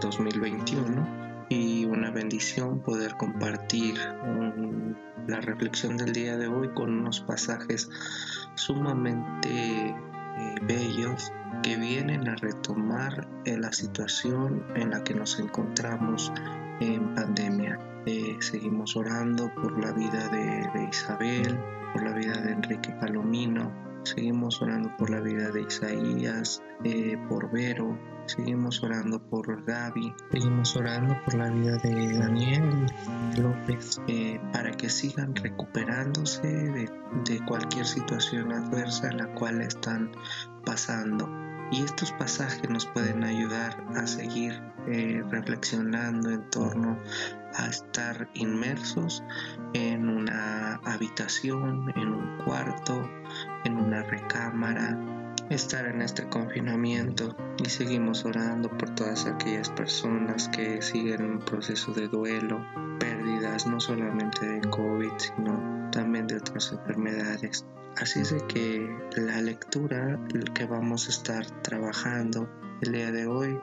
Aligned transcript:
2021 0.00 1.46
y 1.48 1.84
una 1.86 2.10
bendición 2.12 2.80
poder 2.80 3.16
compartir 3.16 3.96
la 5.26 5.40
reflexión 5.40 5.96
del 5.96 6.12
día 6.12 6.36
de 6.36 6.46
hoy 6.46 6.68
con 6.68 7.00
unos 7.00 7.20
pasajes 7.20 7.90
sumamente 8.54 9.88
eh, 9.88 9.94
bellos 10.62 11.32
que 11.64 11.76
vienen 11.76 12.28
a 12.28 12.36
retomar 12.36 13.26
eh, 13.44 13.56
la 13.58 13.72
situación 13.72 14.64
en 14.76 14.90
la 14.90 15.02
que 15.02 15.14
nos 15.14 15.40
encontramos 15.40 16.32
en 16.80 17.12
pandemia. 17.14 17.80
Eh, 18.06 18.36
seguimos 18.38 18.94
orando 18.94 19.52
por 19.56 19.82
la 19.82 19.90
vida 19.92 20.28
de 20.28 20.88
Isabel, 20.88 21.58
por 21.92 22.04
la 22.04 22.12
vida 22.12 22.40
de 22.40 22.52
Enrique 22.52 22.92
Palomino, 23.00 23.72
seguimos 24.06 24.62
orando 24.62 24.96
por 24.96 25.10
la 25.10 25.20
vida 25.20 25.50
de 25.50 25.62
Isaías, 25.62 26.62
eh, 26.84 27.18
por 27.28 27.50
Vero, 27.50 27.98
seguimos 28.26 28.82
orando 28.82 29.18
por 29.18 29.64
Gaby, 29.64 30.12
seguimos 30.30 30.76
orando 30.76 31.16
por 31.24 31.34
la 31.34 31.50
vida 31.50 31.76
de 31.78 32.18
Daniel 32.18 32.86
López, 33.38 34.00
eh, 34.08 34.40
para 34.52 34.70
que 34.72 34.88
sigan 34.90 35.34
recuperándose 35.34 36.46
de, 36.46 36.90
cualquier 37.46 37.86
situación 37.86 38.52
adversa 38.52 39.08
en 39.08 39.18
la 39.18 39.34
cual 39.34 39.60
están 39.60 40.10
pasando. 40.64 41.28
Y 41.70 41.82
estos 41.82 42.12
pasajes 42.12 42.68
nos 42.70 42.86
pueden 42.86 43.24
ayudar 43.24 43.84
a 43.96 44.06
seguir 44.06 44.52
eh, 44.86 45.22
reflexionando 45.30 46.30
en 46.30 46.48
torno 46.50 46.96
a 47.56 47.66
estar 47.66 48.28
inmersos 48.34 49.22
en 49.72 50.08
una 50.08 50.76
habitación, 50.84 51.92
en 51.96 52.08
un 52.08 52.38
cuarto, 52.44 53.10
en 53.64 53.76
una 53.76 54.02
recámara, 54.02 55.15
estar 55.50 55.86
en 55.86 56.02
este 56.02 56.28
confinamiento 56.28 57.36
y 57.64 57.68
seguimos 57.68 58.24
orando 58.24 58.68
por 58.76 58.94
todas 58.94 59.26
aquellas 59.26 59.70
personas 59.70 60.48
que 60.48 60.82
siguen 60.82 61.24
un 61.24 61.38
proceso 61.38 61.92
de 61.92 62.08
duelo, 62.08 62.64
pérdidas 62.98 63.66
no 63.66 63.80
solamente 63.80 64.46
de 64.46 64.60
COVID, 64.70 65.12
sino 65.18 65.88
también 65.92 66.26
de 66.26 66.36
otras 66.36 66.72
enfermedades. 66.72 67.64
Así 67.96 68.20
es 68.20 68.34
que 68.48 68.86
la 69.16 69.40
lectura 69.40 70.18
que 70.54 70.66
vamos 70.66 71.06
a 71.06 71.10
estar 71.10 71.46
trabajando 71.62 72.48
el 72.82 72.92
día 72.92 73.10
de 73.10 73.26
hoy 73.26 73.58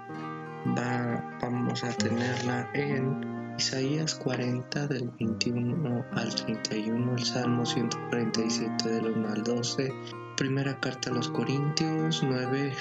va, 0.77 1.37
vamos 1.41 1.83
a 1.83 1.89
tenerla 1.89 2.67
en 2.73 3.42
Isaías 3.57 4.15
40 4.15 4.87
del 4.87 5.11
21 5.19 6.05
al 6.11 6.35
31, 6.35 7.15
el 7.15 7.23
Salmo 7.23 7.65
147 7.65 8.89
del 8.89 9.07
1 9.09 9.29
al 9.29 9.43
12, 9.43 9.93
primera 10.37 10.79
carta 10.79 11.11
a 11.11 11.13
los 11.13 11.29
Corintios 11.29 12.23
9 12.23 12.73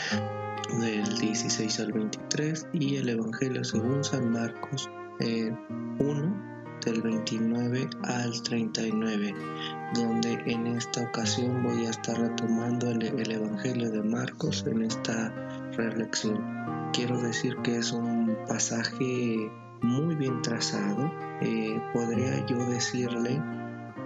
del 0.81 1.19
16 1.19 1.81
al 1.81 1.93
23 1.93 2.69
y 2.73 2.97
el 2.97 3.11
Evangelio 3.11 3.63
según 3.65 4.03
San 4.03 4.33
Marcos 4.33 4.91
1 5.21 6.53
del 6.85 7.03
29 7.03 7.91
al 8.05 8.43
39, 8.43 9.35
donde 9.95 10.33
en 10.47 10.67
esta 10.69 11.03
ocasión 11.03 11.63
voy 11.63 11.85
a 11.85 11.91
estar 11.91 12.19
retomando 12.19 12.91
el, 12.91 13.03
el 13.03 13.31
Evangelio 13.31 13.91
de 13.91 14.03
Marcos 14.03 14.65
en 14.67 14.83
esta 14.83 15.29
reflexión. 15.77 16.91
Quiero 16.93 17.21
decir 17.21 17.57
que 17.63 17.77
es 17.77 17.93
un 17.93 18.37
pasaje 18.49 19.51
muy 19.83 20.15
bien 20.15 20.41
trazado, 20.43 21.13
eh, 21.41 21.81
podría 21.93 22.45
yo 22.47 22.65
decirle 22.67 23.41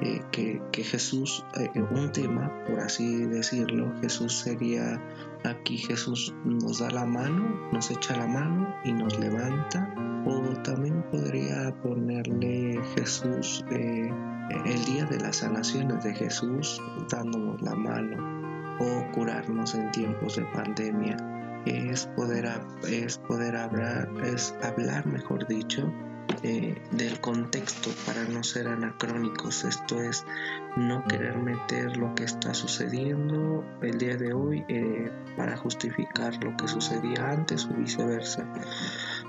eh, 0.00 0.22
que, 0.33 0.60
Jesús, 0.83 1.44
eh, 1.58 1.70
un 1.91 2.10
tema, 2.12 2.52
por 2.66 2.80
así 2.80 3.24
decirlo, 3.27 3.92
Jesús 4.01 4.40
sería 4.40 5.01
aquí, 5.45 5.78
Jesús 5.78 6.34
nos 6.45 6.80
da 6.80 6.90
la 6.90 7.06
mano, 7.06 7.70
nos 7.73 7.90
echa 7.90 8.17
la 8.17 8.27
mano 8.27 8.74
y 8.84 8.92
nos 8.92 9.18
levanta, 9.18 9.95
o 10.27 10.40
también 10.62 11.02
podría 11.11 11.74
ponerle 11.83 12.80
Jesús 12.96 13.64
el 13.70 14.84
día 14.84 15.05
de 15.05 15.20
las 15.20 15.36
sanaciones 15.36 16.02
de 16.05 16.14
Jesús, 16.14 16.83
dándonos 17.11 17.62
la 17.62 17.74
mano, 17.74 18.77
o 18.80 19.12
curarnos 19.12 19.74
en 19.74 19.90
tiempos 19.92 20.36
de 20.36 20.45
pandemia 20.46 21.17
es 21.66 22.06
poder, 22.06 22.48
es 22.88 23.18
poder 23.18 23.56
hablar, 23.56 24.08
es 24.24 24.54
hablar, 24.62 25.06
mejor 25.06 25.46
dicho, 25.46 25.92
eh, 26.42 26.80
del 26.92 27.20
contexto 27.20 27.90
para 28.04 28.24
no 28.24 28.42
ser 28.44 28.68
anacrónicos. 28.68 29.64
Esto 29.64 30.00
es 30.00 30.24
no 30.77 31.04
querer 31.04 31.36
meter 31.38 31.96
lo 31.96 32.14
que 32.14 32.24
está 32.24 32.54
sucediendo 32.54 33.64
el 33.82 33.98
día 33.98 34.16
de 34.16 34.32
hoy 34.32 34.64
eh, 34.68 35.10
para 35.36 35.56
justificar 35.56 36.42
lo 36.44 36.56
que 36.56 36.68
sucedía 36.68 37.30
antes 37.30 37.66
o 37.66 37.74
viceversa, 37.74 38.46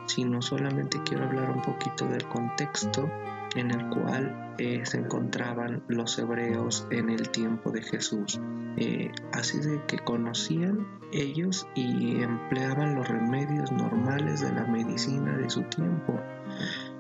sino 0.06 0.42
solamente 0.42 1.02
quiero 1.04 1.26
hablar 1.26 1.50
un 1.52 1.62
poquito 1.62 2.08
del 2.08 2.28
contexto 2.28 3.10
en 3.56 3.72
el 3.72 3.90
cual 3.90 4.56
eh, 4.58 4.82
se 4.86 4.98
encontraban 4.98 5.84
los 5.88 6.18
hebreos 6.18 6.88
en 6.92 7.10
el 7.10 7.30
tiempo 7.30 7.72
de 7.72 7.82
Jesús. 7.82 8.40
Eh, 8.78 9.12
así 9.32 9.60
de 9.60 9.84
que 9.88 9.98
conocían 9.98 10.86
ellos 11.12 11.68
y 11.74 12.22
empleaban 12.22 12.96
los 12.96 13.08
remedios 13.08 13.72
normales 13.72 14.42
de 14.42 14.52
la 14.52 14.66
medicina 14.66 15.36
de 15.36 15.50
su 15.50 15.64
tiempo, 15.64 16.20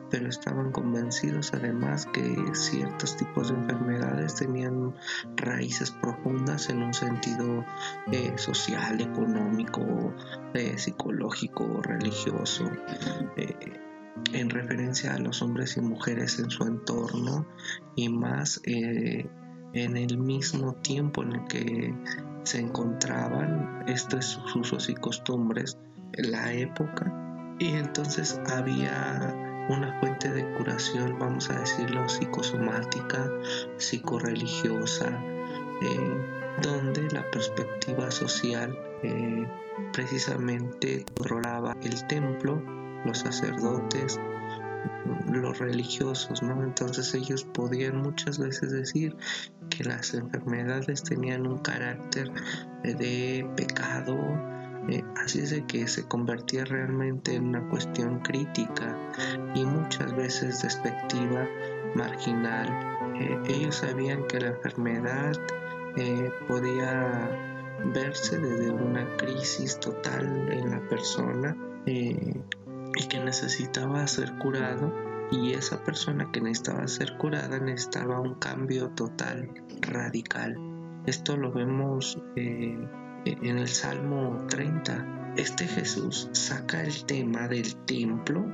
pero 0.10 0.28
estaban 0.28 0.72
convencidos 0.72 1.54
además 1.54 2.08
que 2.08 2.36
ciertos 2.54 3.18
tipos 3.18 3.50
de 3.50 3.56
enfermedades 3.56 4.36
tenían 4.36 4.96
raíces 5.36 5.92
profundas 5.92 6.70
en 6.70 6.82
un 6.82 6.94
sentido 6.94 7.64
eh, 8.12 8.34
social, 8.38 9.00
económico, 9.02 10.14
psicológico, 10.78 11.82
religioso 11.84 12.72
en 14.34 14.50
referencia 14.50 15.14
a 15.14 15.20
los 15.20 15.42
hombres 15.42 15.78
y 15.78 15.82
mujeres 15.82 16.40
en 16.40 16.50
su 16.50 16.64
entorno 16.64 17.48
y 17.96 18.10
más 18.10 18.62
eh, 18.66 19.28
en 19.74 19.98
el 19.98 20.18
mismo 20.18 20.74
tiempo 20.76 21.24
en 21.24 21.34
el 21.34 21.48
que 21.48 21.94
se 22.44 22.60
encontraban 22.60 23.84
estos 23.88 24.40
usos 24.56 24.90
y 24.90 24.96
costumbres, 24.96 25.78
la 26.14 26.54
época, 26.54 27.12
y 27.60 27.74
entonces 27.74 28.40
había 28.50 29.36
una 29.70 30.00
fuente 30.00 30.32
de 30.32 30.50
curación, 30.54 31.18
vamos 31.20 31.50
a 31.50 31.60
decirlo, 31.60 32.08
psicosomática, 32.08 33.30
psicoreligiosa, 33.78 35.10
eh, 35.82 36.62
donde 36.62 37.10
la 37.12 37.30
perspectiva 37.32 38.10
social 38.10 38.78
eh, 39.04 39.46
precisamente 39.92 41.06
controlaba 41.16 41.76
el 41.84 42.08
templo 42.08 42.62
los 43.08 43.20
sacerdotes, 43.20 44.20
los 45.32 45.60
religiosos, 45.60 46.42
¿no? 46.44 46.64
Entonces 46.64 47.14
ellos 47.14 47.44
podían 47.46 48.02
muchas 48.02 48.38
veces 48.40 48.72
decir 48.72 49.16
que 49.70 49.84
las 49.84 50.14
enfermedades 50.14 51.04
tenían 51.04 51.48
un 51.48 51.58
carácter 51.60 52.32
de 52.84 53.48
pecado, 53.56 54.18
eh, 54.90 55.04
así 55.18 55.40
es 55.40 55.50
de 55.50 55.66
que 55.66 55.88
se 55.88 56.08
convertía 56.08 56.64
realmente 56.66 57.36
en 57.36 57.48
una 57.48 57.68
cuestión 57.70 58.20
crítica 58.20 58.96
y 59.54 59.66
muchas 59.66 60.16
veces 60.16 60.62
despectiva, 60.62 61.48
marginal. 61.96 62.68
Eh, 63.20 63.40
ellos 63.48 63.76
sabían 63.76 64.26
que 64.28 64.40
la 64.40 64.48
enfermedad 64.48 65.34
eh, 65.98 66.32
podía 66.48 67.30
verse 67.94 68.38
desde 68.38 68.72
una 68.72 69.06
crisis 69.18 69.80
total 69.80 70.52
en 70.52 70.72
la 70.72 70.80
persona 70.88 71.56
y 72.96 73.08
que 73.08 73.20
necesitaba 73.20 74.06
ser 74.08 74.34
curado 74.38 74.94
y 75.32 75.54
esa 75.54 75.84
persona 75.84 76.32
que 76.32 76.42
necesitaba 76.42 76.88
ser 76.88 77.18
curada 77.18 77.60
necesitaba 77.60 78.20
un 78.20 78.36
cambio 78.36 78.90
total, 78.90 79.50
radical. 79.82 80.58
Esto 81.06 81.36
lo 81.38 81.52
vemos 81.52 82.22
eh, 82.36 82.78
en 83.26 83.58
el 83.58 83.68
Salmo 83.68 84.46
30. 84.50 85.34
Este 85.36 85.68
Jesús 85.68 86.30
saca 86.32 86.82
el 86.82 87.06
tema 87.06 87.48
del 87.48 87.76
templo. 87.86 88.46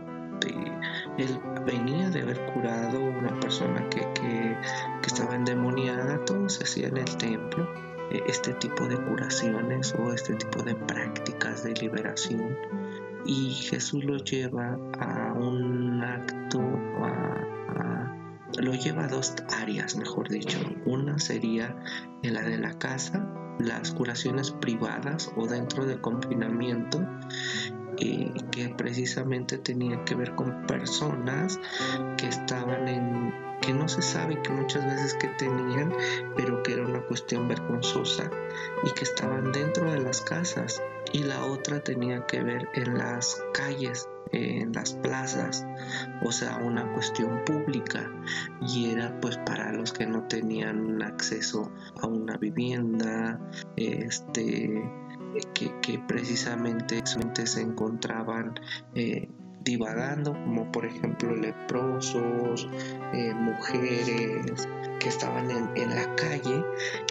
él 1.18 1.39
venía 1.65 2.09
de 2.09 2.21
haber 2.21 2.45
curado 2.47 3.00
una 3.00 3.39
persona 3.39 3.88
que, 3.89 4.01
que, 4.13 4.57
estaba 5.06 5.36
endemoniada, 5.36 6.25
todo 6.25 6.50
se 6.50 6.63
hacía 6.63 6.88
en 6.88 6.97
el 6.97 7.18
templo. 7.18 7.69
E, 8.12 8.21
este 8.27 8.53
tipo 8.56 8.88
de 8.88 8.97
curaciones 8.97 9.94
o 9.97 10.12
este 10.12 10.33
tipo 10.36 10.63
de 10.63 10.75
prácticas 10.75 11.63
de 11.63 11.74
liberación 11.75 12.82
y 13.25 13.52
Jesús 13.52 14.04
lo 14.04 14.18
lleva 14.18 14.78
a 15.00 15.34
un 15.34 16.04
acto, 16.04 16.60
lo 18.60 18.74
lleva 18.74 19.06
a 19.06 19.08
dos 19.08 19.36
áreas, 19.62 19.96
mejor 19.96 20.30
dicho. 20.30 20.60
Una 20.86 21.18
sería 21.20 21.75
en 22.22 22.34
la 22.34 22.42
de 22.42 22.58
la 22.58 22.78
casa, 22.78 23.28
las 23.60 23.92
curaciones 23.92 24.52
privadas 24.52 25.31
o 25.36 25.48
dentro 25.48 25.86
del 25.86 26.02
confinamiento, 26.02 27.00
que 27.95 28.74
precisamente 28.78 29.57
tenía 29.57 30.04
que 30.06 30.16
ver 30.16 30.36
con 30.36 30.66
personas 30.66 31.60
que 32.18 32.28
estaban 32.28 32.88
en 32.88 33.34
que 33.66 33.74
no 33.74 33.88
se 33.88 34.01
sabe 34.01 34.42
que 34.42 34.50
muchas 34.50 34.86
veces 34.86 35.13
que 35.16 35.30
tenían, 35.30 35.94
pero 36.36 36.62
que 36.63 36.74
era 36.74 36.86
una 36.86 37.01
cuestión 37.01 37.48
vergonzosa 37.48 38.30
y 38.84 38.92
que 38.92 39.04
estaban 39.04 39.51
dentro 39.51 39.92
de 39.92 40.00
las 40.00 40.22
casas. 40.22 40.81
Y 41.13 41.24
la 41.24 41.45
otra 41.45 41.80
tenía 41.81 42.25
que 42.25 42.44
ver 42.44 42.68
en 42.74 42.98
las 42.98 43.42
calles, 43.54 44.10
en 44.31 44.74
las 44.74 44.94
plazas, 44.94 45.66
o 46.24 46.31
sea, 46.31 46.57
una 46.57 46.92
cuestión 46.94 47.44
pública. 47.46 48.12
Y 48.62 48.89
era 48.89 49.18
pues 49.22 49.38
para 49.38 49.72
los 49.72 49.94
que 49.94 50.07
no 50.07 50.28
tenían 50.28 51.01
acceso 51.01 51.72
a 52.01 52.07
una 52.07 52.36
vivienda, 52.38 53.39
este, 53.78 54.84
que, 55.53 56.00
precisamente 56.07 57.01
se 57.06 57.62
encontraban 57.62 58.59
eh, 58.95 59.30
divagando, 59.63 60.33
como 60.33 60.71
por 60.71 60.85
ejemplo 60.85 61.35
leprosos, 61.35 62.68
eh, 63.13 63.33
mujeres 63.33 64.68
que 65.00 65.09
estaban 65.09 65.50
en, 65.51 65.89
la 65.89 66.15
calle 66.15 66.63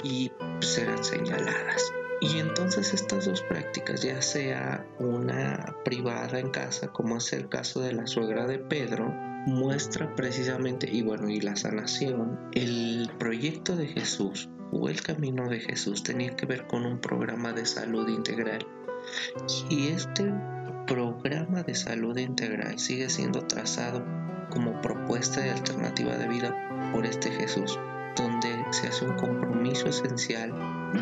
y 0.03 0.31
eran 0.79 1.03
señaladas. 1.03 1.93
Y 2.21 2.39
entonces 2.39 2.95
estas 2.95 3.25
dos 3.25 3.43
prácticas, 3.43 4.03
ya 4.03 4.23
sea 4.23 4.87
una 5.01 5.75
privada 5.85 6.39
en 6.39 6.51
casa, 6.51 6.89
como 6.89 7.17
es 7.17 7.33
el 7.33 7.49
caso 7.49 7.81
de 7.81 7.93
la 7.93 8.07
suegra 8.07 8.47
de 8.47 8.59
Pedro, 8.59 9.13
muestra 9.47 10.15
precisamente, 10.15 10.89
y 10.89 11.03
bueno, 11.03 11.29
y 11.29 11.41
la 11.41 11.57
sanación, 11.57 12.39
el 12.53 13.11
proyecto 13.19 13.75
de 13.75 13.89
Jesús 13.89 14.49
o 14.73 14.89
el 14.89 15.03
camino 15.03 15.49
de 15.49 15.61
Jesús 15.61 16.03
tenía 16.03 16.35
que 16.35 16.47
ver 16.47 16.67
con 16.67 16.87
un 16.87 16.99
programa 16.99 17.53
de 17.53 17.67
salud 17.67 18.09
integral. 18.09 18.67
Y 19.69 19.89
este 19.89 20.33
programa 20.87 21.63
de 21.63 21.75
salud 21.75 22.17
integral 22.17 22.79
sigue 22.79 23.09
siendo 23.09 23.47
trazado 23.47 24.05
como 24.51 24.81
propuesta 24.81 25.41
de 25.41 25.51
alternativa 25.51 26.17
de 26.17 26.29
vida 26.29 26.91
por 26.93 27.07
este 27.07 27.31
Jesús, 27.31 27.79
donde 28.17 28.65
se 28.71 28.89
hace 28.89 29.05
un 29.05 29.17
compromiso 29.17 29.89
esencial 29.89 30.53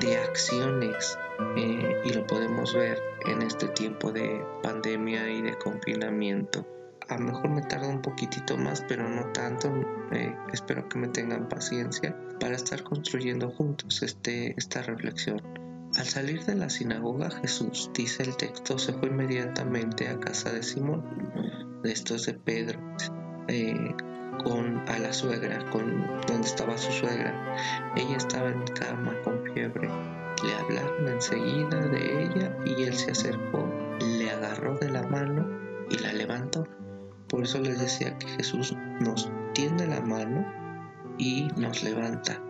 de 0.00 0.16
acciones 0.18 1.18
eh, 1.56 2.02
y 2.04 2.12
lo 2.12 2.26
podemos 2.26 2.74
ver 2.74 2.98
en 3.26 3.42
este 3.42 3.68
tiempo 3.68 4.12
de 4.12 4.44
pandemia 4.62 5.30
y 5.30 5.42
de 5.42 5.56
confinamiento. 5.58 6.64
A 7.10 7.18
lo 7.18 7.24
mejor 7.24 7.50
me 7.50 7.62
tarda 7.62 7.88
un 7.88 8.00
poquitito 8.00 8.56
más, 8.56 8.84
pero 8.86 9.08
no 9.08 9.26
tanto. 9.32 9.68
Eh, 10.12 10.32
espero 10.52 10.88
que 10.88 10.96
me 10.96 11.08
tengan 11.08 11.48
paciencia 11.48 12.16
para 12.38 12.54
estar 12.54 12.84
construyendo 12.84 13.50
juntos 13.50 14.02
este, 14.02 14.54
esta 14.56 14.82
reflexión. 14.82 15.42
Al 15.96 16.06
salir 16.06 16.44
de 16.44 16.54
la 16.54 16.70
sinagoga, 16.70 17.28
Jesús, 17.28 17.90
dice 17.94 18.22
el 18.22 18.36
texto, 18.36 18.78
se 18.78 18.92
fue 18.92 19.08
inmediatamente 19.08 20.08
a 20.08 20.20
casa 20.20 20.52
de 20.52 20.62
Simón, 20.62 21.02
de 21.82 21.90
estos 21.90 22.26
de 22.26 22.34
Pedro, 22.34 22.78
eh, 23.48 23.92
con 24.44 24.88
a 24.88 24.96
la 25.00 25.12
suegra, 25.12 25.68
con 25.70 26.06
donde 26.28 26.46
estaba 26.46 26.78
su 26.78 26.92
suegra. 26.92 27.34
Ella 27.96 28.18
estaba 28.18 28.50
en 28.50 28.62
cama 28.68 29.16
con 29.24 29.42
fiebre. 29.52 29.88
Le 30.44 30.54
hablaron 30.54 31.08
enseguida 31.08 31.88
de 31.88 32.22
ella 32.22 32.56
y 32.64 32.84
él 32.84 32.94
se 32.94 33.10
acercó, 33.10 33.68
le 34.00 34.30
agarró 34.30 34.78
de 34.78 34.90
la 34.90 35.02
mano 35.02 35.44
y 35.90 35.98
la 35.98 36.12
levantó. 36.12 36.68
Por 37.30 37.44
eso 37.44 37.60
les 37.60 37.78
decía 37.78 38.18
que 38.18 38.26
Jesús 38.28 38.76
nos 39.00 39.30
tiende 39.54 39.86
la 39.86 40.00
mano 40.00 40.44
y 41.16 41.48
nos 41.56 41.82
levanta. 41.82 42.42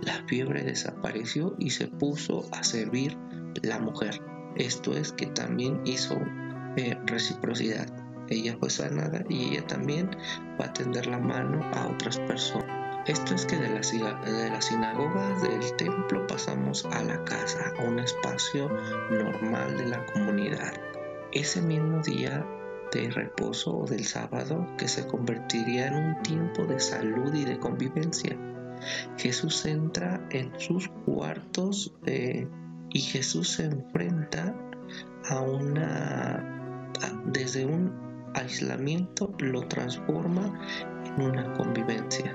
La 0.00 0.22
fiebre 0.26 0.62
desapareció 0.62 1.54
y 1.58 1.70
se 1.70 1.86
puso 1.86 2.46
a 2.52 2.62
servir 2.62 3.16
la 3.62 3.78
mujer. 3.78 4.20
Esto 4.56 4.92
es 4.92 5.12
que 5.12 5.26
también 5.26 5.80
hizo 5.84 6.18
eh, 6.76 6.96
reciprocidad. 7.06 7.86
Ella 8.28 8.56
fue 8.58 8.68
sanada 8.68 9.24
y 9.28 9.54
ella 9.54 9.66
también 9.66 10.10
va 10.60 10.66
a 10.66 10.72
tender 10.72 11.06
la 11.06 11.18
mano 11.18 11.64
a 11.74 11.88
otras 11.88 12.18
personas. 12.20 12.78
Esto 13.06 13.34
es 13.34 13.46
que 13.46 13.56
de 13.56 13.70
las, 13.70 13.90
de 13.92 14.50
las 14.50 14.66
sinagogas 14.66 15.42
del 15.42 15.76
templo 15.76 16.26
pasamos 16.26 16.84
a 16.92 17.02
la 17.04 17.24
casa, 17.24 17.72
a 17.78 17.84
un 17.84 17.98
espacio 18.00 18.68
normal 19.10 19.78
de 19.78 19.86
la 19.86 20.04
comunidad. 20.12 20.74
Ese 21.32 21.62
mismo 21.62 22.02
día 22.02 22.44
de 22.92 23.10
reposo 23.10 23.78
o 23.78 23.86
del 23.86 24.04
sábado 24.04 24.66
que 24.76 24.88
se 24.88 25.06
convertiría 25.06 25.88
en 25.88 25.94
un 25.94 26.22
tiempo 26.22 26.64
de 26.64 26.80
salud 26.80 27.32
y 27.34 27.44
de 27.44 27.58
convivencia. 27.58 28.36
Jesús 29.16 29.66
entra 29.66 30.24
en 30.30 30.52
sus 30.58 30.88
cuartos 31.04 31.94
eh, 32.06 32.46
y 32.90 33.00
Jesús 33.00 33.52
se 33.52 33.64
enfrenta 33.64 34.54
a 35.28 35.40
una, 35.40 36.90
desde 37.26 37.66
un 37.66 37.92
aislamiento 38.34 39.34
lo 39.38 39.66
transforma 39.68 40.58
en 41.04 41.22
una 41.22 41.52
convivencia. 41.54 42.34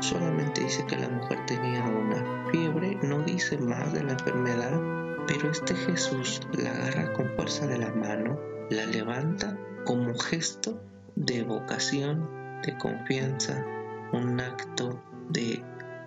Solamente 0.00 0.62
dice 0.62 0.84
que 0.86 0.96
la 0.96 1.08
mujer 1.08 1.38
tenía 1.46 1.84
una 1.84 2.50
fiebre, 2.50 2.98
no 3.02 3.22
dice 3.22 3.58
más 3.58 3.92
de 3.92 4.04
la 4.04 4.12
enfermedad, 4.12 4.80
pero 5.26 5.50
este 5.50 5.74
Jesús 5.74 6.40
la 6.52 6.70
agarra 6.70 7.12
con 7.12 7.28
fuerza 7.36 7.66
de 7.66 7.78
la 7.78 7.92
mano, 7.92 8.38
la 8.70 8.86
levanta 8.86 9.56
como 9.86 10.18
gesto 10.18 10.82
de 11.14 11.44
vocación, 11.44 12.28
de 12.64 12.76
confianza, 12.76 13.64
un 14.12 14.40
acto 14.40 15.00
de 15.30 15.62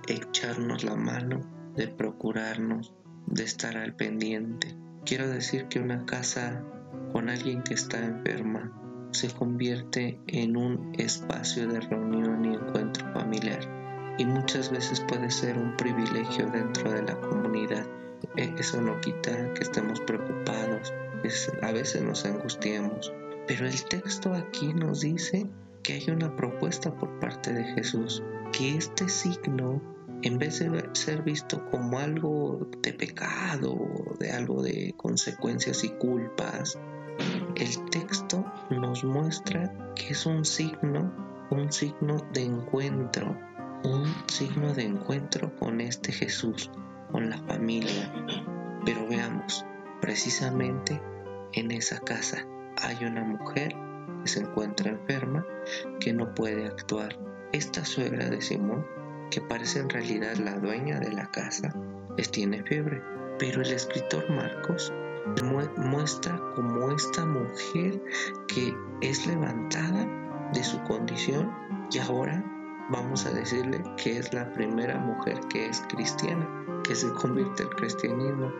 echarnos 0.08 0.84
la 0.84 0.96
mano, 0.96 1.40
de 1.78 1.88
procurarnos, 1.88 2.94
de 3.26 3.44
estar 3.46 3.78
al 3.78 3.96
pendiente. 3.96 4.76
Quiero 5.06 5.30
decir 5.30 5.68
que 5.70 5.80
una 5.80 6.06
casa 6.06 6.62
con 7.14 7.30
alguien 7.30 7.64
que 7.64 7.74
está 7.74 8.04
enferma 8.04 8.72
se 9.12 9.30
convierte 9.30 10.20
en 10.28 10.58
un 10.58 10.94
espacio 10.98 11.66
de 11.68 11.80
reunión 11.80 12.44
y 12.44 12.56
encuentro 12.56 13.12
familiar 13.14 14.16
y 14.18 14.26
muchas 14.26 14.70
veces 14.70 15.00
puede 15.00 15.32
ser 15.32 15.58
un 15.58 15.78
privilegio 15.78 16.48
dentro 16.52 16.92
de 16.92 17.04
la 17.04 17.20
comunidad. 17.22 17.86
E, 18.36 18.54
eso 18.60 18.82
no 18.82 19.00
quita 19.00 19.54
que 19.54 19.64
estemos 19.64 20.02
preocupados, 20.02 20.94
a 21.62 21.72
veces 21.72 22.02
nos 22.04 22.26
angustiamos, 22.26 23.14
pero 23.50 23.66
el 23.66 23.84
texto 23.86 24.36
aquí 24.36 24.76
nos 24.76 25.02
dice 25.02 25.48
que 25.82 25.94
hay 25.94 26.12
una 26.12 26.36
propuesta 26.36 26.94
por 26.94 27.20
parte 27.20 27.52
de 27.52 27.64
Jesús, 27.64 28.22
que 28.52 28.78
este 28.78 29.10
signo, 29.10 29.82
en 30.22 30.38
vez 30.38 30.60
de 30.60 30.88
ser 30.94 31.24
visto 31.24 31.68
como 31.72 31.98
algo 31.98 32.70
de 32.84 32.94
pecado, 32.94 33.76
de 34.20 34.32
algo 34.32 34.62
de 34.62 34.94
consecuencias 34.98 35.84
y 35.84 35.90
culpas, 35.90 36.78
el 37.56 37.90
texto 37.90 38.46
nos 38.70 39.04
muestra 39.04 39.74
que 39.96 40.10
es 40.10 40.28
un 40.28 40.46
signo, 40.46 41.12
un 41.50 41.72
signo 41.72 42.18
de 42.32 42.44
encuentro, 42.44 43.36
un 43.84 44.14
signo 44.28 44.76
de 44.76 44.84
encuentro 44.84 45.56
con 45.56 45.82
este 45.82 46.12
Jesús, 46.12 46.70
con 47.12 47.32
la 47.32 47.40
familia. 47.40 48.14
Pero 48.86 49.08
veamos, 49.08 49.66
precisamente 50.02 51.02
en 51.54 51.72
esa 51.72 52.00
casa 52.02 52.46
hay 52.82 53.04
una 53.06 53.24
mujer 53.24 53.76
que 54.24 54.30
se 54.30 54.42
encuentra 54.42 54.92
enferma 54.92 55.46
que 56.00 56.14
no 56.14 56.34
puede 56.34 56.68
actuar. 56.68 57.18
Esta 57.52 57.84
suegra 57.84 58.30
de 58.30 58.42
Simón, 58.42 58.86
que 59.32 59.42
parece 59.42 59.80
en 59.80 59.90
realidad 59.90 60.36
la 60.36 60.58
dueña 60.60 61.00
de 61.00 61.12
la 61.12 61.30
casa, 61.32 61.74
les 62.18 62.30
tiene 62.30 62.64
fiebre. 62.64 63.02
Pero 63.38 63.62
el 63.62 63.72
escritor 63.72 64.30
Marcos 64.30 64.94
muestra 65.78 66.40
como 66.56 66.92
esta 66.92 67.26
mujer 67.26 68.02
que 68.48 68.74
es 69.02 69.26
levantada 69.26 70.08
de 70.54 70.64
su 70.64 70.82
condición 70.84 71.52
y 71.92 72.00
ahora 72.00 72.44
vamos 72.90 73.26
a 73.26 73.32
decirle 73.32 73.84
que 73.98 74.18
es 74.18 74.34
la 74.34 74.52
primera 74.54 74.98
mujer 74.98 75.40
que 75.50 75.68
es 75.68 75.82
cristiana, 75.90 76.48
que 76.84 76.96
se 76.96 77.12
convierte 77.14 77.64
al 77.64 77.70
cristianismo. 77.70 78.52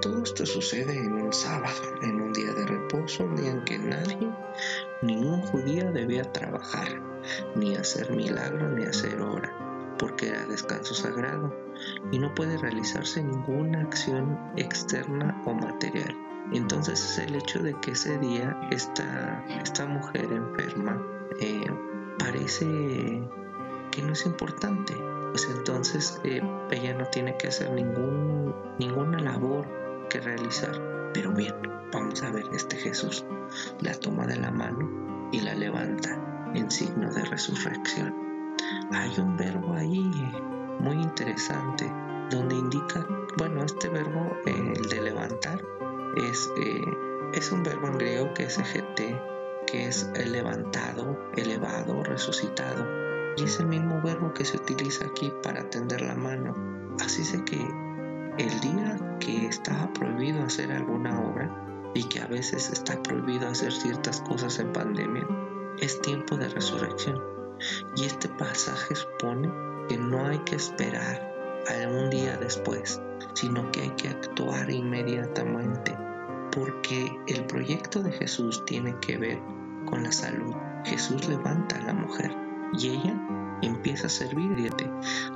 Todo 0.00 0.22
esto 0.22 0.46
sucede 0.46 0.96
en 0.96 1.14
un 1.14 1.32
sábado, 1.32 1.74
en 2.02 2.20
un 2.20 2.32
día 2.32 2.52
de 2.52 2.66
reposo, 2.66 3.24
un 3.24 3.36
día 3.36 3.50
en 3.50 3.64
que 3.64 3.78
nadie, 3.78 4.30
ningún 5.02 5.40
judío 5.42 5.90
debía 5.92 6.30
trabajar, 6.32 6.88
ni 7.56 7.74
hacer 7.74 8.10
milagro, 8.12 8.68
ni 8.70 8.84
hacer 8.84 9.20
hora, 9.20 9.96
porque 9.98 10.28
era 10.28 10.46
descanso 10.46 10.94
sagrado 10.94 11.54
y 12.12 12.18
no 12.18 12.34
puede 12.34 12.58
realizarse 12.58 13.22
ninguna 13.22 13.82
acción 13.82 14.38
externa 14.56 15.40
o 15.46 15.54
material. 15.54 16.16
Entonces 16.52 17.02
es 17.04 17.18
el 17.18 17.34
hecho 17.34 17.62
de 17.62 17.74
que 17.80 17.92
ese 17.92 18.18
día 18.18 18.58
esta, 18.70 19.44
esta 19.62 19.86
mujer 19.86 20.32
enferma 20.32 21.02
eh, 21.40 21.66
parece 22.18 23.22
que 23.90 24.02
no 24.02 24.12
es 24.12 24.26
importante. 24.26 24.94
Pues 25.30 25.48
entonces 25.50 26.20
eh, 26.24 26.42
ella 26.70 26.94
no 26.94 27.06
tiene 27.06 27.36
que 27.36 27.48
hacer 27.48 27.70
ninguna 27.70 29.18
labor 29.20 29.66
que 30.08 30.20
realizar. 30.20 31.10
Pero 31.12 31.32
bien, 31.32 31.54
vamos 31.92 32.22
a 32.22 32.30
ver 32.30 32.44
este 32.52 32.76
Jesús. 32.76 33.24
La 33.80 33.94
toma 33.94 34.26
de 34.26 34.36
la 34.36 34.50
mano 34.50 35.30
y 35.32 35.40
la 35.40 35.54
levanta 35.54 36.50
en 36.54 36.70
signo 36.70 37.12
de 37.12 37.24
resurrección. 37.24 38.14
Hay 38.92 39.12
un 39.18 39.36
verbo 39.36 39.74
ahí 39.74 40.10
muy 40.80 40.94
interesante 40.94 41.90
donde 42.30 42.54
indica, 42.56 43.06
bueno, 43.36 43.64
este 43.64 43.88
verbo, 43.88 44.36
eh, 44.46 44.72
el 44.76 44.88
de 44.88 45.02
levantar, 45.02 45.62
es, 46.16 46.50
eh, 46.58 46.84
es 47.32 47.52
un 47.52 47.62
verbo 47.62 47.86
en 47.86 47.98
griego 47.98 48.34
que 48.34 48.44
es 48.44 48.58
egt, 48.58 49.00
que 49.66 49.86
es 49.86 50.10
levantado, 50.26 51.18
elevado, 51.36 52.02
resucitado. 52.02 53.07
Y 53.38 53.44
es 53.44 53.60
el 53.60 53.66
mismo 53.66 54.00
verbo 54.02 54.34
que 54.34 54.44
se 54.44 54.56
utiliza 54.56 55.06
aquí 55.06 55.32
para 55.44 55.70
tender 55.70 56.00
la 56.00 56.16
mano. 56.16 56.54
Así 56.98 57.22
es 57.22 57.40
que 57.42 57.68
el 58.36 58.60
día 58.60 59.16
que 59.20 59.46
estaba 59.46 59.92
prohibido 59.92 60.42
hacer 60.42 60.72
alguna 60.72 61.20
obra, 61.20 61.92
y 61.94 62.02
que 62.04 62.20
a 62.20 62.26
veces 62.26 62.68
está 62.70 63.00
prohibido 63.00 63.48
hacer 63.48 63.72
ciertas 63.72 64.20
cosas 64.22 64.58
en 64.58 64.72
pandemia, 64.72 65.24
es 65.80 66.00
tiempo 66.02 66.36
de 66.36 66.48
resurrección. 66.48 67.22
Y 67.96 68.06
este 68.06 68.28
pasaje 68.28 68.96
supone 68.96 69.48
que 69.88 69.96
no 69.96 70.26
hay 70.26 70.38
que 70.38 70.56
esperar 70.56 71.32
a 71.68 71.88
un 71.88 72.10
día 72.10 72.36
después, 72.38 73.00
sino 73.34 73.70
que 73.70 73.82
hay 73.82 73.90
que 73.90 74.08
actuar 74.08 74.68
inmediatamente, 74.68 75.96
porque 76.50 77.16
el 77.28 77.44
proyecto 77.46 78.02
de 78.02 78.10
Jesús 78.10 78.64
tiene 78.64 78.96
que 79.00 79.16
ver 79.16 79.38
con 79.86 80.02
la 80.02 80.10
salud. 80.10 80.56
Jesús 80.84 81.28
levanta 81.28 81.76
a 81.76 81.82
la 81.82 81.94
mujer 81.94 82.47
y 82.72 82.88
ella 82.88 83.14
empieza 83.62 84.06
a 84.06 84.10
servir, 84.10 84.48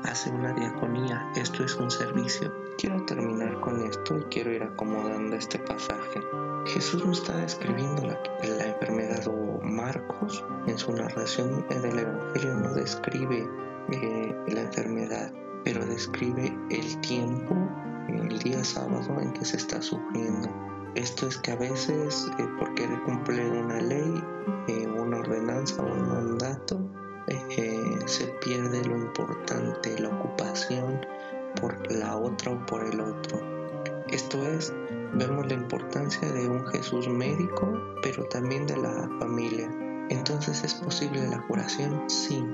hace 0.05 0.31
una 0.31 0.53
diaconía, 0.53 1.31
esto 1.37 1.65
es 1.65 1.75
un 1.77 1.91
servicio. 1.91 2.53
Quiero 2.79 3.05
terminar 3.05 3.61
con 3.61 3.83
esto 3.83 4.19
y 4.19 4.23
quiero 4.25 4.53
ir 4.53 4.63
acomodando 4.63 5.37
este 5.37 5.59
pasaje. 5.59 6.21
Jesús 6.67 7.05
no 7.05 7.13
está 7.13 7.37
describiendo 7.37 8.03
la, 8.07 8.67
enfermedad 8.67 9.27
o 9.27 9.61
Marcos 9.63 10.45
en 10.67 10.79
su 10.79 10.93
narración 10.93 11.67
del 11.69 11.99
Evangelio 11.99 12.55
no 12.55 12.73
describe 12.75 13.49
eh, 13.91 14.37
la 14.49 14.61
enfermedad, 14.61 15.33
pero 15.65 15.85
describe 15.85 16.57
el 16.71 17.01
tiempo, 17.01 17.55
el 18.09 18.39
día 18.39 18.63
sábado 18.63 19.21
en 19.21 19.33
que 19.33 19.45
se 19.45 19.57
está 19.57 19.83
sufriendo. 19.83 20.49
Esto 20.95 21.27
es 21.27 21.39
que 21.39 21.53
a 21.53 21.57
veces, 21.57 22.31
eh, 22.39 22.47
por 22.59 22.75
querer 22.75 23.03
cumplir 23.05 23.51
una 23.51 23.81
ley, 23.81 24.23
eh, 24.69 24.87
una 24.87 25.19
ordenanza 25.19 25.83
un 25.83 26.09
mandato, 26.09 26.79
se 28.07 28.27
pierde 28.45 28.85
lo 28.85 28.97
importante, 28.97 29.99
la 30.01 30.09
ocupación 30.09 31.01
por 31.61 31.91
la 31.91 32.17
otra 32.17 32.53
o 32.53 32.67
por 32.67 32.85
el 32.85 33.01
otro. 33.01 33.41
Esto 34.09 34.47
es, 34.47 34.73
vemos 35.15 35.47
la 35.47 35.55
importancia 35.55 36.31
de 36.33 36.49
un 36.49 36.67
Jesús 36.67 37.09
médico, 37.09 37.73
pero 38.03 38.25
también 38.25 38.67
de 38.67 38.77
la 38.77 39.09
familia. 39.19 39.71
Entonces 40.11 40.63
es 40.65 40.75
posible 40.75 41.27
la 41.29 41.41
curación, 41.47 42.09
sí, 42.09 42.45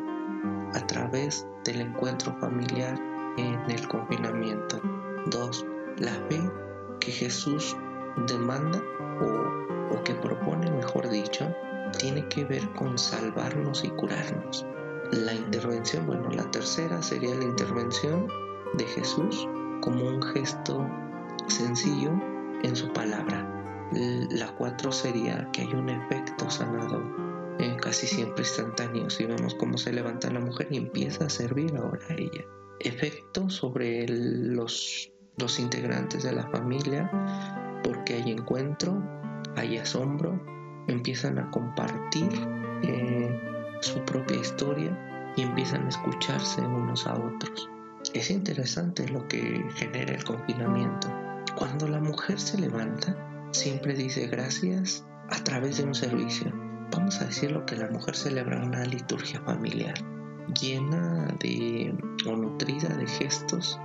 a 0.75 0.87
través 0.87 1.47
del 1.65 1.81
encuentro 1.81 2.37
familiar 2.39 2.99
en 3.37 3.71
el 3.71 3.89
confinamiento. 3.89 4.81
2. 5.27 5.67
La 5.99 6.13
fe 6.29 6.41
que 7.01 7.11
Jesús 7.11 7.77
demanda 8.27 8.83
o, 9.21 9.78
o 9.91 10.03
que 10.05 10.15
propone, 10.15 10.71
mejor 10.71 11.09
dicho, 11.09 11.55
tiene 11.99 12.27
que 12.29 12.45
ver 12.45 12.69
con 12.71 12.99
salvarnos 12.99 13.85
y 13.85 13.89
curarnos. 13.91 14.67
La 15.13 15.33
intervención, 15.33 16.07
bueno, 16.07 16.29
la 16.31 16.51
tercera 16.51 17.01
sería 17.03 17.35
la 17.35 17.45
intervención 17.45 18.29
de 18.75 18.85
Jesús 18.85 19.49
como 19.81 20.07
un 20.07 20.23
gesto 20.23 20.87
sencillo 21.47 22.11
en 22.63 22.77
su 22.77 22.93
palabra. 22.93 23.55
La 24.31 24.55
cuatro 24.57 24.93
sería 24.93 25.49
que 25.53 25.63
hay 25.63 25.73
un 25.73 25.89
efecto 25.89 26.51
sanador, 26.51 27.03
eh, 27.59 27.77
casi 27.81 28.07
siempre 28.07 28.45
instantáneo. 28.45 29.09
Si 29.09 29.25
vemos 29.25 29.55
cómo 29.55 29.79
se 29.79 29.93
levanta 29.93 30.31
la 30.31 30.41
mujer 30.41 30.69
y 30.71 30.77
empieza 30.77 31.25
a 31.25 31.31
servir 31.31 31.75
ahora 31.77 32.01
a 32.11 32.15
ella. 32.15 32.45
Efecto 32.81 33.49
sobre 33.49 34.07
los, 34.09 35.11
los 35.39 35.59
integrantes 35.59 36.23
de 36.25 36.33
la 36.33 36.47
familia, 36.51 37.11
porque 37.83 38.15
hay 38.15 38.31
encuentro, 38.31 39.03
hay 39.57 39.79
asombro, 39.79 40.41
empiezan 40.87 41.39
a 41.39 41.51
compartir 41.51 42.31
eh, 42.83 43.41
su 43.81 44.05
propia 44.05 44.39
historia 44.39 45.33
y 45.37 45.43
empiezan 45.43 45.87
a 45.87 45.89
escucharse 45.89 46.61
unos 46.61 47.07
a 47.07 47.15
otros. 47.15 47.69
Es 48.15 48.31
interesante 48.31 49.09
lo 49.09 49.27
que 49.29 49.65
genera 49.75 50.15
el 50.15 50.25
confinamiento. 50.25 51.09
Cuando 51.57 51.89
la 51.89 52.01
mujer 52.01 52.39
se 52.41 52.59
levanta, 52.59 53.17
siempre 53.51 53.95
dice 53.95 54.27
gracias 54.29 55.05
a 55.31 55.43
través 55.45 55.79
de 55.79 55.85
un 55.85 55.95
servicio. 55.95 56.53
Vamos 56.91 57.21
a 57.21 57.27
decirlo 57.27 57.67
que 57.67 57.77
la 57.77 57.91
mujer 57.91 58.17
celebra 58.17 58.65
una 58.65 58.85
liturgia 58.85 59.41
familiar 59.43 59.95
llena 60.61 61.27
de 61.41 61.95
o 62.27 62.37
nutrida 62.37 62.89
de 62.97 63.07
gestos 63.07 63.79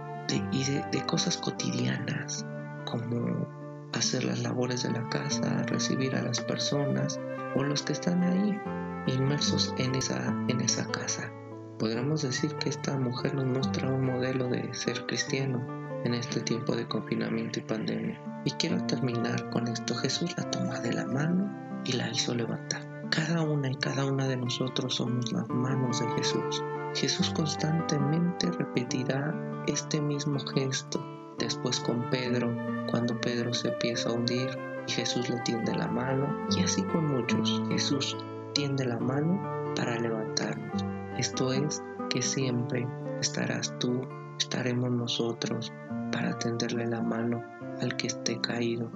y 0.51 0.63
de 0.63 1.05
cosas 1.05 1.37
cotidianas 1.37 2.45
como 2.85 3.62
hacer 3.93 4.23
las 4.23 4.41
labores 4.41 4.83
de 4.83 4.91
la 4.91 5.07
casa, 5.09 5.63
recibir 5.63 6.15
a 6.15 6.21
las 6.21 6.41
personas 6.41 7.19
o 7.55 7.63
los 7.63 7.83
que 7.83 7.93
están 7.93 8.23
ahí 8.23 8.59
inmersos 9.07 9.73
en 9.77 9.95
esa, 9.95 10.27
en 10.47 10.61
esa 10.61 10.85
casa. 10.87 11.31
Podríamos 11.79 12.21
decir 12.21 12.53
que 12.55 12.69
esta 12.69 12.97
mujer 12.97 13.35
nos 13.35 13.45
muestra 13.45 13.89
un 13.89 14.05
modelo 14.05 14.47
de 14.47 14.73
ser 14.73 15.05
cristiano 15.05 15.65
en 16.05 16.13
este 16.13 16.41
tiempo 16.41 16.75
de 16.75 16.87
confinamiento 16.87 17.59
y 17.59 17.63
pandemia. 17.63 18.21
Y 18.45 18.51
quiero 18.51 18.83
terminar 18.85 19.49
con 19.49 19.67
esto. 19.67 19.95
Jesús 19.95 20.35
la 20.37 20.49
toma 20.51 20.79
de 20.79 20.93
la 20.93 21.05
mano 21.05 21.81
y 21.85 21.93
la 21.93 22.09
hizo 22.09 22.35
levantar. 22.35 22.81
Cada 23.09 23.41
una 23.41 23.69
y 23.69 23.75
cada 23.75 24.05
una 24.05 24.27
de 24.27 24.37
nosotros 24.37 24.95
somos 24.95 25.31
las 25.31 25.47
manos 25.49 25.99
de 25.99 26.07
Jesús. 26.17 26.63
Jesús 26.95 27.29
constantemente 27.31 28.51
repetirá 28.51 29.33
este 29.67 30.01
mismo 30.01 30.39
gesto 30.39 31.12
después 31.39 31.79
con 31.79 32.09
Pedro, 32.09 32.55
cuando 32.89 33.19
Pedro 33.19 33.53
se 33.53 33.69
empieza 33.69 34.09
a 34.09 34.13
hundir 34.13 34.49
y 34.87 34.91
Jesús 34.91 35.29
le 35.29 35.39
tiende 35.41 35.73
la 35.75 35.87
mano, 35.87 36.47
y 36.55 36.63
así 36.63 36.83
con 36.83 37.07
muchos. 37.07 37.61
Jesús 37.69 38.17
tiende 38.53 38.85
la 38.85 38.99
mano 38.99 39.41
para 39.75 39.99
levantarnos. 39.99 40.85
Esto 41.17 41.53
es 41.53 41.81
que 42.09 42.21
siempre 42.21 42.87
estarás 43.19 43.77
tú, 43.79 44.01
estaremos 44.37 44.91
nosotros 44.91 45.71
para 46.11 46.37
tenderle 46.37 46.85
la 46.85 47.01
mano 47.01 47.43
al 47.81 47.95
que 47.95 48.07
esté 48.07 48.39
caído, 48.41 48.91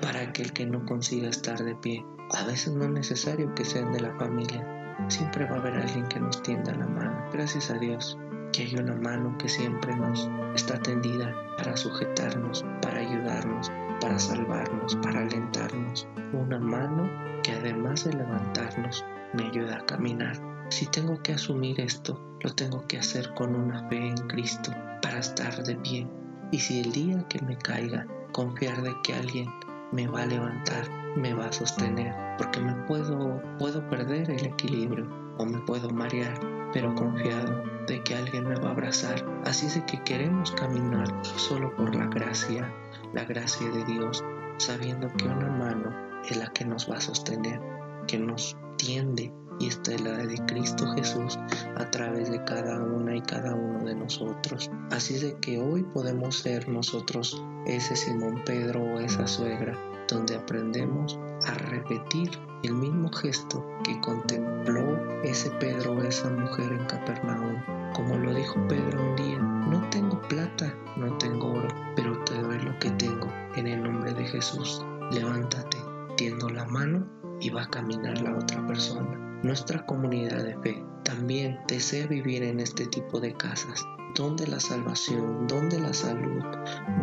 para 0.00 0.20
aquel 0.20 0.52
que 0.52 0.66
no 0.66 0.84
consiga 0.86 1.28
estar 1.28 1.62
de 1.62 1.74
pie. 1.74 2.04
A 2.34 2.44
veces 2.44 2.74
no 2.74 2.84
es 2.84 2.90
necesario 2.90 3.54
que 3.54 3.64
sean 3.64 3.92
de 3.92 4.00
la 4.00 4.14
familia, 4.16 4.96
siempre 5.08 5.44
va 5.44 5.56
a 5.56 5.60
haber 5.60 5.74
alguien 5.74 6.06
que 6.08 6.20
nos 6.20 6.42
tienda 6.42 6.74
la 6.74 6.86
mano. 6.86 7.24
Gracias 7.32 7.70
a 7.70 7.74
Dios 7.74 8.18
que 8.58 8.64
hay 8.64 8.74
una 8.74 8.96
mano 8.96 9.38
que 9.38 9.48
siempre 9.48 9.94
nos 9.94 10.28
está 10.56 10.82
tendida 10.82 11.32
para 11.56 11.76
sujetarnos, 11.76 12.64
para 12.82 12.98
ayudarnos, 12.98 13.70
para 14.00 14.18
salvarnos, 14.18 14.96
para 14.96 15.20
alentarnos. 15.20 16.08
Una 16.32 16.58
mano 16.58 17.08
que 17.44 17.52
además 17.52 18.04
de 18.04 18.14
levantarnos 18.14 19.04
me 19.32 19.46
ayuda 19.46 19.76
a 19.76 19.86
caminar. 19.86 20.36
Si 20.70 20.86
tengo 20.86 21.22
que 21.22 21.34
asumir 21.34 21.80
esto, 21.80 22.20
lo 22.40 22.52
tengo 22.52 22.84
que 22.88 22.98
hacer 22.98 23.32
con 23.34 23.54
una 23.54 23.88
fe 23.88 24.08
en 24.08 24.16
Cristo 24.26 24.72
para 25.02 25.20
estar 25.20 25.62
de 25.62 25.76
pie. 25.76 26.08
Y 26.50 26.58
si 26.58 26.80
el 26.80 26.90
día 26.90 27.24
que 27.28 27.40
me 27.42 27.56
caiga, 27.58 28.08
confiar 28.32 28.82
de 28.82 28.92
que 29.04 29.14
alguien 29.14 29.48
me 29.92 30.08
va 30.08 30.22
a 30.22 30.26
levantar, 30.26 30.84
me 31.16 31.32
va 31.32 31.46
a 31.46 31.52
sostener, 31.52 32.12
porque 32.36 32.58
me 32.58 32.74
puedo, 32.88 33.40
puedo 33.56 33.88
perder 33.88 34.28
el 34.32 34.46
equilibrio 34.46 35.27
o 35.38 35.46
me 35.46 35.58
puedo 35.58 35.90
marear, 35.90 36.38
pero 36.72 36.94
confiado 36.94 37.62
de 37.86 38.02
que 38.02 38.14
alguien 38.14 38.46
me 38.48 38.56
va 38.56 38.68
a 38.68 38.72
abrazar. 38.72 39.24
Así 39.44 39.66
es 39.66 39.76
de 39.76 39.86
que 39.86 40.02
queremos 40.02 40.52
caminar 40.52 41.08
solo 41.24 41.74
por 41.76 41.94
la 41.94 42.06
gracia, 42.06 42.72
la 43.14 43.24
gracia 43.24 43.68
de 43.70 43.84
Dios, 43.84 44.22
sabiendo 44.58 45.08
que 45.16 45.24
una 45.24 45.50
mano 45.50 45.94
es 46.28 46.36
la 46.36 46.48
que 46.48 46.64
nos 46.64 46.90
va 46.90 46.96
a 46.96 47.00
sostener, 47.00 47.60
que 48.06 48.18
nos 48.18 48.56
tiende 48.76 49.32
y 49.60 49.68
esta 49.68 49.92
es 49.92 50.00
la 50.00 50.16
de 50.16 50.36
Cristo 50.46 50.86
Jesús 50.94 51.38
a 51.76 51.90
través 51.90 52.30
de 52.30 52.42
cada 52.44 52.80
una 52.80 53.16
y 53.16 53.20
cada 53.22 53.54
uno 53.54 53.84
de 53.84 53.94
nosotros. 53.94 54.70
Así 54.90 55.14
es 55.14 55.22
de 55.22 55.36
que 55.40 55.58
hoy 55.58 55.82
podemos 55.82 56.38
ser 56.38 56.68
nosotros 56.68 57.42
ese 57.66 57.96
Simón 57.96 58.42
Pedro 58.44 58.82
o 58.82 59.00
esa 59.00 59.26
suegra, 59.26 59.76
donde 60.08 60.36
aprendemos 60.36 61.18
a 61.48 61.54
repetir 61.54 62.30
el 62.62 62.74
mismo 62.74 63.10
gesto 63.10 63.64
que 63.82 63.98
contempló 64.00 65.22
ese 65.22 65.50
Pedro 65.52 66.02
esa 66.02 66.28
mujer 66.28 66.72
en 66.72 66.84
Capernaum. 66.84 67.56
Como 67.94 68.16
lo 68.16 68.34
dijo 68.34 68.54
Pedro 68.68 69.02
un 69.02 69.16
día, 69.16 69.38
no 69.38 69.88
tengo 69.88 70.20
plata, 70.28 70.74
no 70.96 71.16
tengo 71.16 71.52
oro, 71.52 71.68
pero 71.96 72.22
te 72.24 72.34
doy 72.40 72.58
lo 72.60 72.78
que 72.78 72.90
tengo 72.92 73.32
en 73.56 73.66
el 73.66 73.82
nombre 73.82 74.12
de 74.12 74.26
Jesús. 74.26 74.84
Levántate, 75.10 75.78
tiendo 76.16 76.50
la 76.50 76.66
mano 76.66 77.06
y 77.40 77.48
va 77.48 77.62
a 77.62 77.70
caminar 77.70 78.20
la 78.20 78.36
otra 78.36 78.66
persona. 78.66 79.40
Nuestra 79.42 79.86
comunidad 79.86 80.44
de 80.44 80.58
fe 80.58 80.84
también 81.04 81.58
desea 81.66 82.06
vivir 82.06 82.42
en 82.42 82.60
este 82.60 82.86
tipo 82.86 83.20
de 83.20 83.32
casas, 83.32 83.82
donde 84.14 84.46
la 84.46 84.60
salvación, 84.60 85.46
donde 85.46 85.80
la 85.80 85.94
salud, 85.94 86.44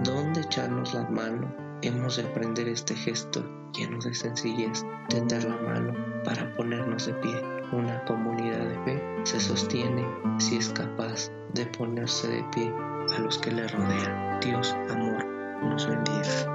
donde 0.03 0.41
echarnos 0.41 0.93
la 0.93 1.09
mano. 1.09 1.64
Hemos 1.81 2.17
de 2.17 2.23
aprender 2.23 2.67
este 2.67 2.95
gesto 2.95 3.43
lleno 3.73 3.99
de 3.99 4.13
sencillez, 4.13 4.85
tender 5.09 5.43
la 5.43 5.57
mano 5.57 5.93
para 6.23 6.55
ponernos 6.55 7.05
de 7.05 7.13
pie. 7.15 7.35
Una 7.71 8.03
comunidad 8.05 8.67
de 8.67 8.79
fe 8.85 9.03
se 9.23 9.39
sostiene 9.39 10.05
si 10.39 10.57
es 10.57 10.69
capaz 10.69 11.31
de 11.53 11.65
ponerse 11.65 12.27
de 12.27 12.43
pie 12.53 12.73
a 13.15 13.19
los 13.19 13.37
que 13.39 13.51
le 13.51 13.67
rodean. 13.67 14.39
Dios, 14.39 14.75
amor, 14.89 15.25
nos 15.63 15.87
bendiga. 15.87 16.54